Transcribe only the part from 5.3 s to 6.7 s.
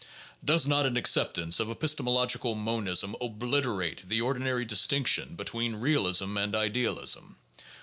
between realism and